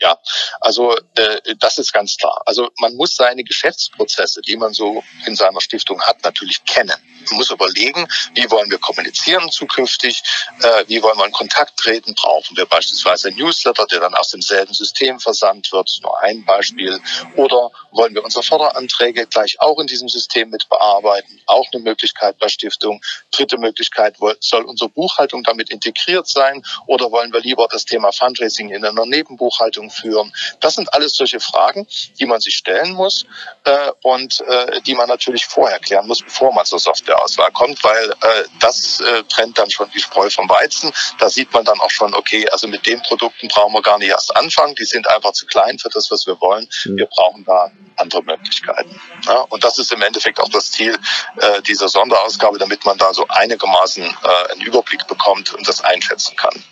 Ja, 0.00 0.18
also 0.60 0.94
äh, 1.16 1.56
das 1.58 1.78
ist 1.78 1.92
ganz 1.92 2.16
klar. 2.16 2.42
Also 2.44 2.68
man 2.78 2.94
muss 2.94 3.16
seine 3.16 3.44
Geschäftsprozesse, 3.44 4.42
die 4.42 4.56
man 4.56 4.74
so 4.74 5.02
in 5.26 5.34
seiner 5.34 5.60
Stiftung 5.60 6.02
hat, 6.02 6.22
natürlich 6.22 6.64
kennen. 6.64 6.92
Muss 7.34 7.50
überlegen, 7.50 8.06
wie 8.34 8.50
wollen 8.50 8.70
wir 8.70 8.78
kommunizieren 8.78 9.50
zukünftig, 9.50 10.22
äh, 10.62 10.84
wie 10.86 11.02
wollen 11.02 11.18
wir 11.18 11.26
in 11.26 11.32
Kontakt 11.32 11.76
treten, 11.76 12.14
brauchen 12.14 12.56
wir 12.56 12.66
beispielsweise 12.66 13.28
ein 13.28 13.36
Newsletter, 13.36 13.86
der 13.86 14.00
dann 14.00 14.14
aus 14.14 14.30
demselben 14.30 14.72
System 14.72 15.20
versandt 15.20 15.72
wird, 15.72 15.98
nur 16.02 16.20
ein 16.22 16.44
Beispiel, 16.44 17.00
oder 17.36 17.70
wollen 17.92 18.14
wir 18.14 18.24
unsere 18.24 18.42
Förderanträge 18.42 19.26
gleich 19.26 19.60
auch 19.60 19.78
in 19.78 19.86
diesem 19.86 20.08
System 20.08 20.50
mit 20.50 20.68
bearbeiten, 20.68 21.40
auch 21.46 21.66
eine 21.72 21.82
Möglichkeit 21.82 22.38
bei 22.38 22.48
Stiftung. 22.48 23.00
Dritte 23.30 23.58
Möglichkeit, 23.58 24.16
soll 24.40 24.62
unsere 24.64 24.90
Buchhaltung 24.90 25.42
damit 25.42 25.70
integriert 25.70 26.26
sein 26.28 26.62
oder 26.86 27.10
wollen 27.10 27.32
wir 27.32 27.40
lieber 27.40 27.68
das 27.70 27.84
Thema 27.84 28.12
Fundraising 28.12 28.70
in 28.70 28.84
einer 28.84 29.06
Nebenbuchhaltung 29.06 29.90
führen? 29.90 30.32
Das 30.60 30.74
sind 30.74 30.92
alles 30.94 31.14
solche 31.14 31.40
Fragen, 31.40 31.86
die 32.18 32.26
man 32.26 32.40
sich 32.40 32.56
stellen 32.56 32.92
muss 32.92 33.26
äh, 33.64 33.90
und 34.02 34.40
äh, 34.40 34.80
die 34.82 34.94
man 34.94 35.08
natürlich 35.08 35.46
vorher 35.46 35.78
klären 35.78 36.06
muss, 36.06 36.22
bevor 36.22 36.52
man 36.52 36.64
zur 36.64 36.78
Softwareauswahl 37.16 37.50
kommt, 37.52 37.82
weil 37.84 38.10
äh, 38.10 38.44
das 38.60 39.00
äh, 39.00 39.22
trennt 39.28 39.58
dann 39.58 39.70
schon 39.70 39.88
die 39.94 40.00
Spreu 40.00 40.28
vom 40.30 40.48
Weizen. 40.48 40.92
Da 41.18 41.28
sieht 41.28 41.52
man 41.52 41.64
dann 41.64 41.78
auch 41.80 41.90
schon, 41.90 42.14
okay, 42.14 42.48
also 42.50 42.68
mit 42.68 42.86
den 42.86 43.00
Produkten 43.02 43.48
brauchen 43.48 43.72
wir 43.72 43.82
gar 43.82 43.98
nicht 43.98 44.08
erst 44.08 44.34
anfangen, 44.36 44.74
die 44.74 44.84
sind 44.84 45.08
einfach 45.08 45.32
zu 45.32 45.46
klein 45.46 45.78
für 45.78 45.88
das, 45.88 46.10
was 46.10 46.26
wir 46.26 46.40
wollen. 46.40 46.68
Mhm. 46.84 46.96
Wir 46.96 47.06
brauchen 47.06 47.44
da 47.44 47.70
andere 47.96 48.22
Möglichkeiten. 48.22 49.00
Ja, 49.24 49.40
und 49.48 49.64
das 49.64 49.78
ist 49.78 49.90
im 49.92 50.02
Endeffekt 50.02 50.38
auch 50.38 50.48
das 50.50 50.70
Ziel 50.70 50.96
äh, 51.40 51.62
dieser 51.62 51.88
Sonderausgabe, 51.88 52.58
damit 52.58 52.84
man 52.84 52.98
da 52.98 53.12
so 53.14 53.26
einigermaßen 53.28 54.04
äh, 54.04 54.52
einen 54.52 54.60
Überblick 54.62 55.06
bekommt 55.06 55.54
und 55.54 55.66
das 55.66 55.82
einschätzen 55.82 56.36
kann. 56.36 56.62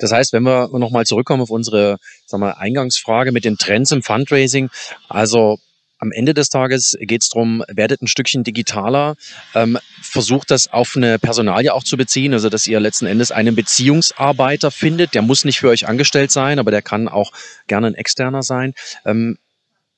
Das 0.00 0.10
heißt, 0.10 0.32
wenn 0.32 0.42
wir 0.42 0.68
nochmal 0.72 1.06
zurückkommen 1.06 1.42
auf 1.42 1.50
unsere 1.50 1.98
sagen 2.26 2.42
wir, 2.42 2.58
Eingangsfrage 2.58 3.30
mit 3.30 3.44
den 3.44 3.56
Trends 3.56 3.92
im 3.92 4.02
Fundraising, 4.02 4.70
also 5.08 5.58
am 5.98 6.12
Ende 6.12 6.34
des 6.34 6.48
Tages 6.48 6.96
geht 7.00 7.22
es 7.22 7.28
darum, 7.28 7.64
werdet 7.68 8.02
ein 8.02 8.08
Stückchen 8.08 8.44
digitaler, 8.44 9.16
ähm, 9.54 9.78
versucht 10.02 10.50
das 10.50 10.72
auf 10.72 10.96
eine 10.96 11.18
Personalie 11.18 11.72
auch 11.72 11.84
zu 11.84 11.96
beziehen, 11.96 12.32
also 12.34 12.48
dass 12.48 12.66
ihr 12.66 12.80
letzten 12.80 13.06
Endes 13.06 13.30
einen 13.30 13.54
Beziehungsarbeiter 13.54 14.70
findet, 14.70 15.14
der 15.14 15.22
muss 15.22 15.44
nicht 15.44 15.60
für 15.60 15.68
euch 15.68 15.88
angestellt 15.88 16.30
sein, 16.30 16.58
aber 16.58 16.70
der 16.70 16.82
kann 16.82 17.08
auch 17.08 17.32
gerne 17.66 17.88
ein 17.88 17.94
externer 17.94 18.42
sein. 18.42 18.74
Ähm, 19.04 19.38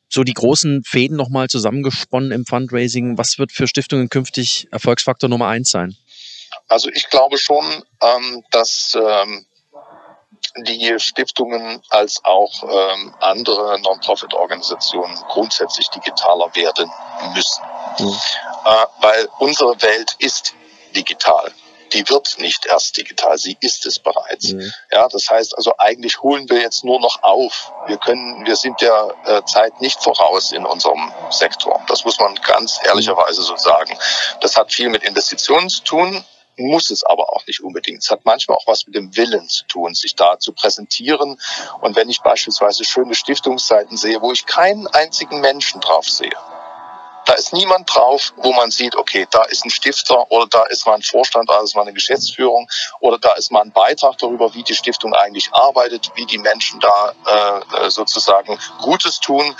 so 0.09 0.23
die 0.23 0.35
großen 0.35 0.85
Fäden 0.85 1.17
nochmal 1.17 1.49
zusammengesponnen 1.49 2.31
im 2.31 2.47
Fundraising. 2.47 3.19
Was 3.19 3.39
wird 3.39 3.53
für 3.53 3.67
Stiftungen 3.67 4.09
künftig 4.09 4.69
Erfolgsfaktor 4.71 5.29
Nummer 5.29 5.49
eins 5.49 5.71
sein? 5.71 5.97
Also 6.69 6.91
ich 6.91 7.11
glaube 7.11 7.39
schon, 7.39 7.65
ähm, 8.01 8.43
dass 8.51 8.97
ähm, 8.97 9.47
die 10.59 10.99
Stiftungen 10.99 11.83
als 11.91 12.25
auch 12.25 12.53
ähm, 12.63 13.15
andere 13.21 13.81
Non-Profit-Organisationen 13.81 15.17
grundsätzlich 15.29 15.89
digitaler 15.91 16.55
werden 16.55 16.91
müssen. 17.35 17.63
Mhm. 17.99 18.19
Äh, 18.65 18.87
weil 19.01 19.29
unsere 19.39 19.81
Welt 19.83 20.17
ist 20.19 20.55
digital 20.95 21.53
die 21.93 22.09
wird 22.09 22.39
nicht 22.39 22.67
erst 22.67 22.97
digital, 22.97 23.39
sie 23.39 23.57
ist 23.61 23.87
es 23.87 23.99
bereits. 23.99 24.53
Mhm. 24.53 24.73
Ja, 24.93 25.09
das 25.09 25.29
heißt 25.29 25.57
also 25.57 25.73
eigentlich 25.79 26.21
holen 26.23 26.49
wir 26.51 26.61
jetzt 26.61 26.85
nur 26.85 27.01
noch 27.01 27.23
auf. 27.23 27.73
Wir 27.87 27.97
können, 27.99 28.45
wir 28.47 28.57
sind 28.57 28.81
der 28.81 29.15
äh, 29.25 29.43
Zeit 29.45 29.81
nicht 29.81 30.03
voraus 30.03 30.53
in 30.53 30.67
unserem 30.67 31.13
Sektor. 31.31 31.81
Das 31.89 32.05
muss 32.05 32.19
man 32.19 32.35
ganz 32.47 32.81
ehrlicherweise 32.85 33.43
so 33.43 33.57
sagen. 33.57 33.97
Das 34.41 34.57
hat 34.57 34.73
viel 34.73 34.89
mit 34.89 35.03
Investitionen 35.05 35.69
zu 35.69 35.83
tun 35.83 36.25
muss 36.57 36.91
es 36.91 37.05
aber 37.05 37.33
auch 37.35 37.47
nicht 37.47 37.63
unbedingt. 37.63 38.03
Es 38.03 38.11
hat 38.11 38.25
manchmal 38.25 38.57
auch 38.57 38.67
was 38.67 38.87
mit 38.87 38.95
dem 38.95 39.17
Willen 39.17 39.49
zu 39.49 39.67
tun, 39.67 39.95
sich 39.95 40.15
da 40.15 40.39
zu 40.39 40.53
präsentieren. 40.53 41.41
Und 41.81 41.97
wenn 41.97 42.09
ich 42.09 42.21
beispielsweise 42.21 42.85
schöne 42.85 43.15
Stiftungsseiten 43.15 43.97
sehe, 43.97 44.21
wo 44.23 44.33
ich 44.33 44.47
keinen 44.47 44.87
einzigen 44.87 45.41
Menschen 45.41 45.81
drauf 45.81 46.09
sehe, 46.09 46.37
da 47.27 47.35
ist 47.35 47.53
niemand 47.53 47.93
drauf, 47.93 48.33
wo 48.37 48.53
man 48.53 48.71
sieht, 48.71 48.97
okay, 48.97 49.27
da 49.31 49.43
ist 49.45 49.65
ein 49.65 49.71
Stifter 49.71 50.31
oder 50.31 50.47
da 50.47 50.63
ist 50.67 50.87
mal 50.87 50.95
ein 50.95 51.03
Vorstand, 51.03 51.51
da 51.51 51.61
ist 51.61 51.75
mal 51.75 51.83
eine 51.83 51.93
Geschäftsführung 51.93 52.69
oder 53.01 53.19
da 53.19 53.33
ist 53.33 53.51
mal 53.51 53.63
ein 53.63 53.73
Beitrag 53.73 54.17
darüber, 54.19 54.55
wie 54.55 54.63
die 54.63 54.75
Stiftung 54.75 55.13
eigentlich 55.13 55.53
arbeitet, 55.53 56.13
wie 56.15 56.25
die 56.25 56.39
Menschen 56.39 56.79
da 56.79 57.63
äh, 57.83 57.91
sozusagen 57.91 58.59
Gutes 58.81 59.19
tun. 59.19 59.57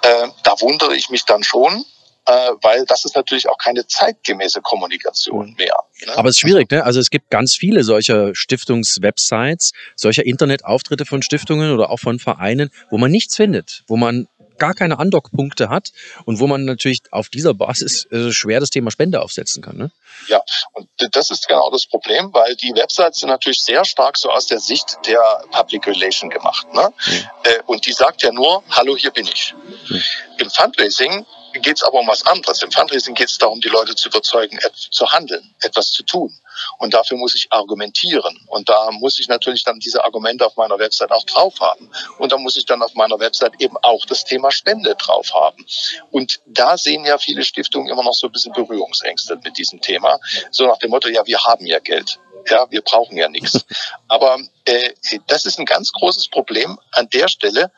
Äh, 0.00 0.28
da 0.42 0.58
wundere 0.60 0.96
ich 0.96 1.10
mich 1.10 1.26
dann 1.26 1.44
schon, 1.44 1.84
äh, 2.28 2.50
weil 2.60 2.84
das 2.84 3.06
ist 3.06 3.16
natürlich 3.16 3.48
auch 3.48 3.56
keine 3.56 3.86
zeitgemäße 3.86 4.60
Kommunikation 4.60 5.54
mehr. 5.56 5.76
Ne? 6.06 6.16
Aber 6.16 6.28
es 6.28 6.36
ist 6.36 6.40
schwierig, 6.40 6.70
ne? 6.70 6.84
Also 6.84 7.00
es 7.00 7.08
gibt 7.08 7.30
ganz 7.30 7.54
viele 7.54 7.82
solcher 7.84 8.34
Stiftungswebsites, 8.34 9.72
solcher 9.96 10.26
Internetauftritte 10.26 11.06
von 11.06 11.22
Stiftungen 11.22 11.72
oder 11.72 11.90
auch 11.90 12.00
von 12.00 12.18
Vereinen, 12.18 12.70
wo 12.90 12.98
man 12.98 13.10
nichts 13.10 13.34
findet, 13.36 13.82
wo 13.88 13.96
man 13.96 14.28
gar 14.58 14.74
keine 14.74 14.98
Andockpunkte 14.98 15.70
hat 15.70 15.92
und 16.24 16.40
wo 16.40 16.46
man 16.46 16.64
natürlich 16.64 17.00
auf 17.12 17.28
dieser 17.28 17.54
Basis 17.54 18.04
äh, 18.10 18.32
schwer 18.32 18.60
das 18.60 18.70
Thema 18.70 18.90
Spende 18.90 19.22
aufsetzen 19.22 19.62
kann. 19.62 19.76
Ne? 19.76 19.90
Ja, 20.26 20.42
und 20.72 20.88
das 21.12 21.30
ist 21.30 21.48
genau 21.48 21.70
das 21.70 21.86
Problem, 21.86 22.34
weil 22.34 22.56
die 22.56 22.74
Websites 22.74 23.20
sind 23.20 23.28
natürlich 23.28 23.62
sehr 23.62 23.84
stark 23.84 24.18
so 24.18 24.30
aus 24.30 24.46
der 24.46 24.58
Sicht 24.58 24.98
der 25.06 25.20
Public 25.52 25.86
Relation 25.86 26.28
gemacht. 26.28 26.66
Ne? 26.74 26.92
Mhm. 27.06 27.12
Äh, 27.44 27.62
und 27.66 27.86
die 27.86 27.92
sagt 27.92 28.22
ja 28.22 28.32
nur, 28.32 28.62
hallo, 28.70 28.96
hier 28.96 29.12
bin 29.12 29.26
ich. 29.26 29.54
Mhm. 29.88 30.02
Im 30.38 30.50
Fundraising 30.50 31.24
geht 31.52 31.76
es 31.76 31.82
aber 31.82 32.00
um 32.00 32.06
was 32.06 32.24
anderes. 32.26 32.62
Im 32.62 32.70
Fundraising 32.70 33.14
geht 33.14 33.28
es 33.28 33.38
darum, 33.38 33.60
die 33.60 33.68
Leute 33.68 33.94
zu 33.94 34.08
überzeugen, 34.08 34.58
zu 34.90 35.10
handeln, 35.10 35.54
etwas 35.62 35.90
zu 35.90 36.02
tun. 36.02 36.38
Und 36.78 36.94
dafür 36.94 37.16
muss 37.16 37.34
ich 37.34 37.52
argumentieren. 37.52 38.38
Und 38.46 38.68
da 38.68 38.90
muss 38.90 39.18
ich 39.18 39.28
natürlich 39.28 39.64
dann 39.64 39.78
diese 39.78 40.04
Argumente 40.04 40.44
auf 40.46 40.56
meiner 40.56 40.78
Website 40.78 41.10
auch 41.12 41.24
drauf 41.24 41.54
haben. 41.60 41.90
Und 42.18 42.32
da 42.32 42.38
muss 42.38 42.56
ich 42.56 42.66
dann 42.66 42.82
auf 42.82 42.94
meiner 42.94 43.18
Website 43.18 43.52
eben 43.60 43.76
auch 43.82 44.04
das 44.06 44.24
Thema 44.24 44.50
Spende 44.50 44.94
drauf 44.96 45.32
haben. 45.34 45.64
Und 46.10 46.40
da 46.46 46.76
sehen 46.76 47.04
ja 47.04 47.18
viele 47.18 47.44
Stiftungen 47.44 47.88
immer 47.88 48.02
noch 48.02 48.14
so 48.14 48.26
ein 48.26 48.32
bisschen 48.32 48.52
Berührungsängste 48.52 49.38
mit 49.42 49.58
diesem 49.58 49.80
Thema. 49.80 50.18
So 50.50 50.66
nach 50.66 50.78
dem 50.78 50.90
Motto, 50.90 51.08
ja, 51.08 51.26
wir 51.26 51.38
haben 51.44 51.66
ja 51.66 51.78
Geld. 51.78 52.18
Ja, 52.48 52.70
wir 52.70 52.82
brauchen 52.82 53.16
ja 53.16 53.28
nichts. 53.28 53.64
Aber 54.08 54.38
äh, 54.64 54.92
das 55.26 55.44
ist 55.44 55.58
ein 55.58 55.66
ganz 55.66 55.92
großes 55.92 56.28
Problem 56.28 56.78
an 56.92 57.08
der 57.10 57.28
Stelle. 57.28 57.72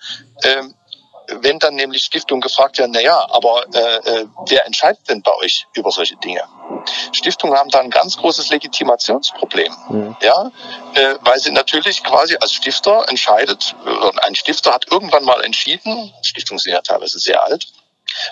Ähm, 0.45 0.75
wenn 1.41 1.59
dann 1.59 1.75
nämlich 1.75 2.05
Stiftungen 2.05 2.41
gefragt 2.41 2.79
werden, 2.79 2.93
na 2.93 3.01
ja, 3.01 3.27
aber 3.31 3.65
äh, 3.75 4.21
äh, 4.21 4.27
wer 4.47 4.67
entscheidet 4.67 5.09
denn 5.09 5.23
bei 5.23 5.35
euch 5.37 5.67
über 5.75 5.91
solche 5.91 6.17
Dinge? 6.17 6.43
Stiftungen 7.13 7.57
haben 7.57 7.71
da 7.71 7.81
ein 7.81 7.91
ganz 7.91 8.17
großes 8.17 8.51
Legitimationsproblem, 8.51 9.75
mhm. 9.89 10.17
ja, 10.23 10.51
äh, 10.95 11.15
weil 11.21 11.39
sie 11.39 11.53
natürlich 11.53 12.03
quasi 12.03 12.37
als 12.41 12.53
Stifter 12.53 13.09
entscheidet, 13.09 13.75
äh, 13.87 14.27
ein 14.27 14.35
Stifter 14.35 14.73
hat 14.73 14.91
irgendwann 14.91 15.25
mal 15.25 15.43
entschieden, 15.43 16.13
Stiftungen 16.23 16.59
sind 16.59 16.73
ja 16.73 16.81
teilweise 16.81 17.19
sehr 17.19 17.43
alt, 17.45 17.67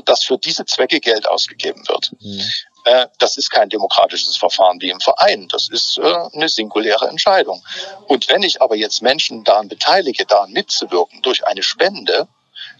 dass 0.05 0.25
für 0.25 0.38
diese 0.38 0.64
Zwecke 0.64 1.00
Geld 1.00 1.28
ausgegeben 1.28 1.87
wird. 1.88 2.11
Mhm. 2.21 2.43
Äh, 2.85 3.09
das 3.19 3.37
ist 3.37 3.50
kein 3.50 3.69
demokratisches 3.69 4.37
Verfahren 4.37 4.81
wie 4.81 4.90
im 4.90 5.00
Verein. 5.00 5.49
Das 5.49 5.69
ist 5.69 5.99
äh, 5.99 6.14
eine 6.33 6.49
singuläre 6.49 7.09
Entscheidung. 7.09 7.62
Und 8.07 8.28
wenn 8.28 8.43
ich 8.43 8.62
aber 8.62 8.76
jetzt 8.76 9.02
Menschen 9.02 9.45
daran 9.45 9.69
beteilige, 9.69 10.25
daran 10.26 10.52
mitzuwirken 10.52 11.23
durch 11.23 11.47
eine 11.47 11.62
Spende, 11.62 12.28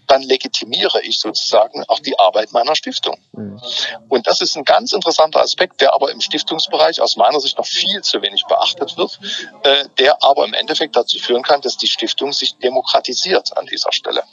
dann 0.07 0.23
legitimiere 0.23 1.01
ich 1.01 1.19
sozusagen 1.19 1.83
auch 1.87 1.99
die 1.99 2.17
Arbeit 2.17 2.51
meiner 2.51 2.75
Stiftung. 2.75 3.17
Mhm. 3.33 3.61
Und 4.09 4.27
das 4.27 4.41
ist 4.41 4.57
ein 4.57 4.63
ganz 4.63 4.91
interessanter 4.91 5.41
Aspekt, 5.41 5.81
der 5.81 5.93
aber 5.93 6.11
im 6.11 6.21
Stiftungsbereich 6.21 7.01
aus 7.01 7.15
meiner 7.15 7.39
Sicht 7.39 7.57
noch 7.57 7.65
viel 7.65 8.01
zu 8.01 8.21
wenig 8.21 8.43
beachtet 8.47 8.97
wird, 8.97 9.19
äh, 9.63 9.85
der 9.97 10.23
aber 10.23 10.45
im 10.45 10.53
Endeffekt 10.53 10.95
dazu 10.95 11.19
führen 11.19 11.43
kann, 11.43 11.61
dass 11.61 11.77
die 11.77 11.87
Stiftung 11.87 12.33
sich 12.33 12.57
demokratisiert 12.57 13.55
an 13.57 13.65
dieser 13.67 13.91
Stelle, 13.91 14.23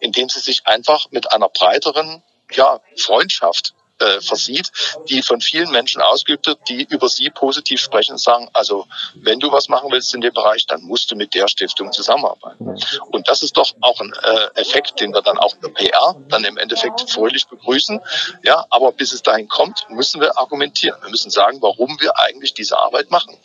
indem 0.00 0.28
sie 0.28 0.40
sich 0.40 0.66
einfach 0.66 1.10
mit 1.10 1.32
einer 1.32 1.48
breiteren 1.48 2.22
ja, 2.52 2.80
Freundschaft 2.96 3.74
äh, 4.00 4.20
versieht, 4.20 4.72
die 5.08 5.22
von 5.22 5.40
vielen 5.40 5.70
Menschen 5.70 6.00
ausgeübt 6.02 6.46
wird, 6.46 6.68
die 6.68 6.86
über 6.90 7.08
sie 7.08 7.30
positiv 7.30 7.80
sprechen 7.80 8.12
und 8.12 8.18
sagen, 8.18 8.48
also 8.52 8.86
wenn 9.14 9.38
du 9.40 9.52
was 9.52 9.68
machen 9.68 9.90
willst 9.92 10.14
in 10.14 10.20
dem 10.20 10.32
Bereich, 10.32 10.66
dann 10.66 10.82
musst 10.82 11.10
du 11.10 11.16
mit 11.16 11.34
der 11.34 11.48
Stiftung 11.48 11.92
zusammenarbeiten. 11.92 12.76
Und 13.10 13.28
das 13.28 13.42
ist 13.42 13.56
doch 13.56 13.72
auch 13.80 14.00
ein 14.00 14.12
äh, 14.22 14.60
Effekt, 14.60 15.00
den 15.00 15.12
wir 15.12 15.22
dann 15.22 15.38
auch 15.38 15.54
in 15.54 15.60
der 15.60 15.68
PR 15.68 16.16
dann 16.28 16.44
im 16.44 16.56
Endeffekt 16.58 17.10
fröhlich 17.10 17.46
begrüßen. 17.46 18.00
Ja, 18.42 18.66
aber 18.70 18.92
bis 18.92 19.12
es 19.12 19.22
dahin 19.22 19.48
kommt, 19.48 19.86
müssen 19.90 20.20
wir 20.20 20.38
argumentieren. 20.38 21.00
Wir 21.02 21.10
müssen 21.10 21.30
sagen, 21.30 21.60
warum 21.60 22.00
wir 22.00 22.18
eigentlich 22.18 22.54
diese 22.54 22.78
Arbeit 22.78 23.10
machen. 23.10 23.36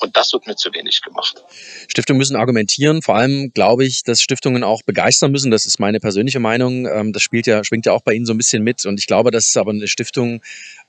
Und 0.00 0.16
das 0.16 0.32
wird 0.32 0.46
mir 0.46 0.54
zu 0.54 0.72
wenig 0.72 1.02
gemacht. 1.02 1.42
Stiftungen 1.88 2.18
müssen 2.18 2.36
argumentieren. 2.36 3.02
Vor 3.02 3.16
allem 3.16 3.52
glaube 3.52 3.84
ich, 3.84 4.04
dass 4.04 4.20
Stiftungen 4.20 4.62
auch 4.62 4.82
begeistern 4.82 5.32
müssen. 5.32 5.50
Das 5.50 5.66
ist 5.66 5.80
meine 5.80 5.98
persönliche 5.98 6.38
Meinung. 6.38 6.86
Ähm, 6.86 7.12
das 7.12 7.22
spielt 7.22 7.46
ja, 7.46 7.64
schwingt 7.64 7.86
ja 7.86 7.92
auch 7.92 8.02
bei 8.02 8.14
Ihnen 8.14 8.26
so 8.26 8.32
ein 8.32 8.38
bisschen 8.38 8.62
mit. 8.62 8.86
Und 8.86 9.00
ich 9.00 9.06
glaube, 9.06 9.30
dass 9.30 9.56
aber 9.56 9.72
eine 9.72 9.88
Stiftung 9.88 10.40